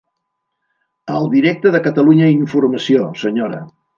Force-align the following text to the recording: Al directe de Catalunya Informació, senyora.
Al 1.19 1.27
directe 1.33 1.75
de 1.77 1.83
Catalunya 1.89 2.31
Informació, 2.39 3.05
senyora. 3.27 3.63